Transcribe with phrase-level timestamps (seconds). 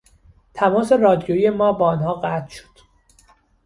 [0.53, 2.79] تماس رادیویی ما با آنها قطع شد.